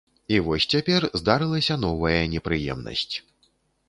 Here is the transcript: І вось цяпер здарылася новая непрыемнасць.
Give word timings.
І 0.35 0.37
вось 0.45 0.65
цяпер 0.73 1.05
здарылася 1.19 1.75
новая 1.83 2.21
непрыемнасць. 2.33 3.13